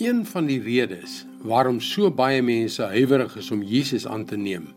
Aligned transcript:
Een 0.00 0.26
van 0.26 0.46
die 0.48 0.62
redes 0.64 1.26
waarom 1.44 1.76
so 1.84 2.08
baie 2.08 2.40
mense 2.40 2.86
huiwerig 2.88 3.34
is 3.36 3.50
om 3.52 3.60
Jesus 3.60 4.06
aan 4.08 4.22
te 4.24 4.36
neem, 4.36 4.70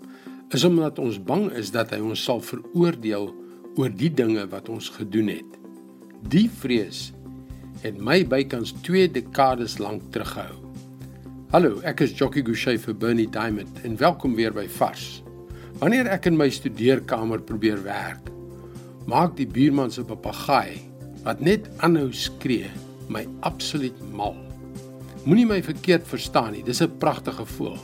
is 0.51 0.65
omdat 0.67 0.99
ons 0.99 1.15
bang 1.23 1.45
is 1.55 1.71
dat 1.71 1.93
hy 1.95 2.01
ons 2.03 2.25
sal 2.27 2.43
veroordeel 2.43 3.29
oor 3.79 3.95
die 4.01 4.11
dinge 4.11 4.43
wat 4.51 4.67
ons 4.67 4.91
gedoen 4.91 5.31
het. 5.31 5.55
Die 6.27 6.49
vrees 6.51 7.13
het 7.85 8.03
my 8.03 8.19
bykans 8.27 8.75
2 8.83 9.07
dekades 9.15 9.77
lank 9.79 10.03
teruggehou. 10.11 10.59
Hallo, 11.55 11.79
ek 11.87 12.03
is 12.03 12.19
Jockey 12.19 12.43
Gouchee 12.43 12.83
vir 12.83 12.99
Bernie 12.99 13.31
Diamond 13.31 13.79
en 13.87 13.95
welkom 14.03 14.35
weer 14.35 14.51
by 14.51 14.67
Vars. 14.75 15.21
Wanneer 15.79 16.11
ek 16.19 16.27
in 16.27 16.35
my 16.35 16.51
studeerkamer 16.51 17.47
probeer 17.47 17.79
werk, 17.87 18.27
maak 19.07 19.39
die 19.39 19.47
buurman 19.47 19.91
se 19.91 20.03
papegaai 20.03 20.83
wat 21.23 21.39
net 21.39 21.71
aanhou 21.79 22.09
skree 22.11 22.67
my 23.07 23.23
absoluut 23.47 24.09
mal. 24.11 24.35
Moenie 25.23 25.45
my 25.47 25.61
verkeerd 25.63 26.03
verstaan 26.03 26.51
nie, 26.51 26.63
dis 26.67 26.81
'n 26.83 26.97
pragtige 26.99 27.45
voël, 27.45 27.79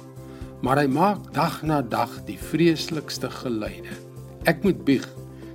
maar 0.62 0.78
hy 0.78 0.88
maak 0.88 1.32
dag 1.34 1.62
na 1.64 1.82
dag 1.82 2.12
die 2.26 2.38
vreeslikste 2.38 3.30
geluide. 3.30 3.96
Ek 4.44 4.64
moet 4.64 4.84
bieg 4.84 5.08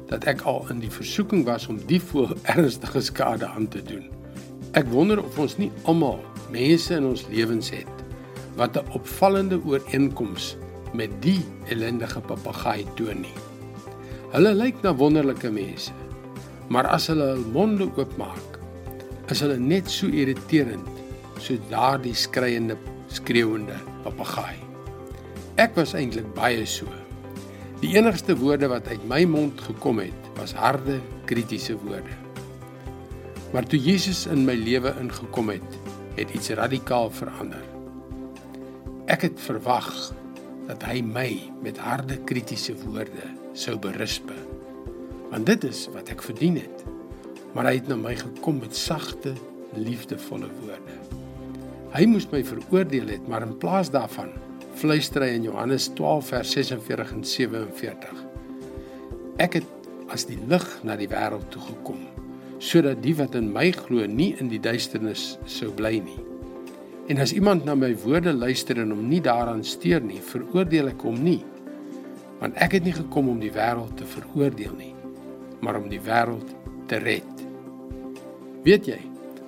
dat 0.08 0.24
ek 0.24 0.40
al 0.48 0.64
in 0.70 0.80
die 0.80 0.90
versoeking 0.90 1.44
was 1.44 1.66
om 1.68 1.76
die 1.86 2.00
voël 2.00 2.36
ernstige 2.42 3.00
skade 3.00 3.46
aan 3.46 3.68
te 3.68 3.82
doen. 3.82 4.08
Ek 4.72 4.88
wonder 4.88 5.24
of 5.24 5.38
ons 5.38 5.58
nie 5.58 5.70
almal 5.84 6.24
mense 6.50 6.94
in 6.94 7.04
ons 7.04 7.26
lewens 7.28 7.70
het 7.70 7.92
wat 8.56 8.76
'n 8.76 8.88
opvallende 8.96 9.60
ooreenkoms 9.64 10.56
met 10.94 11.10
die 11.20 11.44
ellendige 11.68 12.20
papegaai 12.20 12.86
toon 12.94 13.20
nie. 13.20 13.36
Hulle 14.32 14.54
lyk 14.54 14.82
na 14.82 14.94
wonderlike 14.94 15.50
mense, 15.50 15.92
maar 16.68 16.86
as 16.86 17.06
hulle 17.06 17.24
hul 17.24 17.44
monde 17.52 17.90
oopmaak, 17.96 18.58
is 19.28 19.40
hulle 19.40 19.58
net 19.58 19.90
so 19.90 20.06
irriterend 20.06 21.03
so 21.38 21.56
daardie 21.70 22.14
skreiende 22.14 22.76
skreeuende 23.12 23.76
papegaai. 24.04 24.56
Ek 25.60 25.76
was 25.78 25.94
eintlik 25.94 26.26
baie 26.34 26.64
so. 26.66 26.88
Die 27.82 27.92
enigste 27.94 28.34
woorde 28.38 28.70
wat 28.72 28.88
uit 28.88 29.02
my 29.06 29.22
mond 29.28 29.60
gekom 29.60 30.00
het, 30.02 30.30
was 30.38 30.54
harde, 30.56 30.98
kritiese 31.28 31.76
woorde. 31.84 32.16
Maar 33.52 33.66
toe 33.70 33.78
Jesus 33.78 34.24
in 34.26 34.42
my 34.48 34.56
lewe 34.58 34.94
ingekom 34.98 35.52
het, 35.52 35.78
het 36.16 36.30
iets 36.34 36.50
radikaal 36.58 37.10
verander. 37.14 37.62
Ek 39.06 39.28
het 39.28 39.38
verwag 39.46 39.90
dat 40.66 40.82
hy 40.88 41.02
my 41.04 41.28
met 41.62 41.78
harde, 41.78 42.18
kritiese 42.26 42.74
woorde 42.86 43.28
sou 43.54 43.76
berisp. 43.78 44.32
Want 45.30 45.46
dit 45.46 45.66
is 45.68 45.86
wat 45.94 46.10
ek 46.10 46.24
verdien 46.24 46.58
het. 46.62 46.86
Maar 47.54 47.70
hy 47.70 47.76
het 47.78 47.90
na 47.90 47.98
my 48.00 48.16
gekom 48.18 48.58
met 48.64 48.74
sagte, 48.74 49.36
liefdevolle 49.78 50.50
woorde. 50.62 50.98
Hy 51.94 52.08
moes 52.10 52.24
my 52.32 52.40
veroordeel 52.42 53.06
het, 53.12 53.26
maar 53.30 53.44
in 53.46 53.52
plaas 53.62 53.86
daarvan 53.94 54.32
fluister 54.74 55.22
hy 55.22 55.36
in 55.36 55.44
Johannes 55.46 55.84
12 55.94 56.32
vers 56.32 56.54
46 56.56 57.12
en 57.14 57.20
47. 57.22 58.24
Ek 59.44 59.60
het 59.60 59.68
as 60.10 60.26
die 60.26 60.40
lig 60.50 60.66
na 60.82 60.96
die 60.98 61.06
wêreld 61.12 61.46
toe 61.54 61.62
gekom 61.62 62.02
sodat 62.64 63.02
die 63.04 63.12
wat 63.18 63.34
in 63.38 63.50
my 63.52 63.68
glo 63.76 64.06
nie 64.08 64.32
in 64.40 64.48
die 64.48 64.58
duisternis 64.62 65.34
sou 65.50 65.68
bly 65.76 65.98
nie. 66.00 66.18
En 67.12 67.20
as 67.20 67.34
iemand 67.36 67.66
na 67.68 67.74
my 67.76 67.92
woorde 68.02 68.32
luister 68.32 68.80
en 68.80 68.94
hom 68.94 69.06
nie 69.10 69.20
daaraan 69.22 69.62
steur 69.66 70.00
nie, 70.00 70.22
veroordeel 70.32 70.88
ek 70.94 71.04
hom 71.04 71.18
nie. 71.20 71.42
Want 72.40 72.56
ek 72.64 72.78
het 72.78 72.88
nie 72.88 72.96
gekom 72.96 73.28
om 73.34 73.42
die 73.42 73.52
wêreld 73.54 73.98
te 74.00 74.08
veroordeel 74.08 74.74
nie, 74.80 74.94
maar 75.60 75.78
om 75.78 75.90
die 75.92 76.00
wêreld 76.02 76.56
te 76.88 77.02
red. 77.04 77.44
Weet 78.64 78.88
jy, 78.88 79.02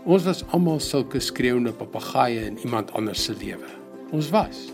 Ons 0.06 0.22
was 0.22 0.44
almal 0.54 0.78
sulke 0.78 1.18
skreeuende 1.18 1.72
papegaaie 1.74 2.44
in 2.46 2.60
iemand 2.62 2.92
anders 2.94 3.24
se 3.26 3.32
lewe. 3.34 3.66
Ons 4.14 4.28
was. 4.30 4.68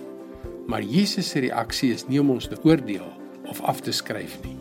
Maar 0.69 0.85
Jesus 0.85 1.31
se 1.33 1.41
reaksie 1.41 1.89
is 1.95 2.05
nie 2.05 2.21
om 2.21 2.35
ons 2.35 2.51
te 2.53 2.59
oordeel 2.69 3.07
of 3.49 3.63
af 3.65 3.81
te 3.81 3.95
skryf 3.97 4.35
nie. 4.45 4.59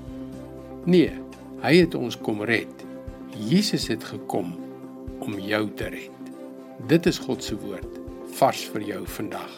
Nee, 0.88 1.12
hy 1.60 1.74
het 1.76 1.98
ons 2.00 2.16
kom 2.16 2.40
red. 2.48 2.72
Jesus 3.36 3.90
het 3.92 4.06
gekom 4.14 4.54
om 5.20 5.36
jou 5.44 5.66
te 5.76 5.92
red. 5.92 6.32
Dit 6.88 7.12
is 7.12 7.20
God 7.20 7.44
se 7.44 7.60
woord 7.60 8.00
vars 8.40 8.64
vir 8.72 8.88
jou 8.94 9.02
vandag. 9.20 9.52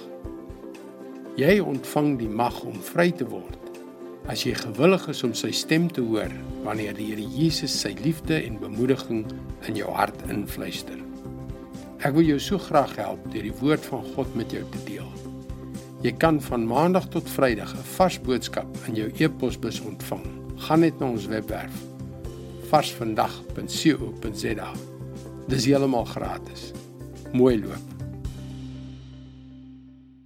Jy 1.37 1.59
ontvang 1.61 2.15
die 2.23 2.31
mag 2.41 2.57
om 2.65 2.81
vry 2.89 3.11
te 3.13 3.29
word 3.29 3.62
as 4.31 4.45
jy 4.45 4.53
gewillig 4.55 5.07
is 5.11 5.23
om 5.25 5.33
sy 5.35 5.51
stem 5.55 5.89
te 5.91 6.01
hoor 6.01 6.31
wanneer 6.63 6.95
die 6.95 7.09
Here 7.11 7.25
Jesus 7.35 7.73
sy 7.83 7.93
liefde 8.03 8.37
en 8.39 8.59
bemoediging 8.61 9.25
in 9.67 9.75
jou 9.79 9.89
hart 9.91 10.19
influister. 10.31 10.99
Ek 12.03 12.15
wil 12.15 12.27
jou 12.27 12.39
so 12.39 12.59
graag 12.59 12.95
help 12.99 13.23
deur 13.31 13.45
die 13.47 13.59
woord 13.61 13.85
van 13.91 14.03
God 14.15 14.35
met 14.39 14.51
jou 14.51 14.63
te 14.71 14.81
deel. 14.87 15.09
Jy 16.03 16.11
kan 16.19 16.41
van 16.43 16.67
maandag 16.67 17.07
tot 17.11 17.29
vrydag 17.31 17.71
'n 17.75 17.87
vars 17.95 18.19
boodskap 18.19 18.67
in 18.87 18.95
jou 18.95 19.09
e-posbus 19.19 19.79
ontvang. 19.79 20.25
Gaan 20.67 20.79
net 20.79 20.99
na 20.99 21.05
ons 21.07 21.27
webwerf 21.27 21.71
varsvandag.co.za. 22.73 24.71
Dis 25.47 25.65
heeltemal 25.65 26.05
gratis. 26.05 26.71
Mooi 27.33 27.59
loop. 27.61 27.92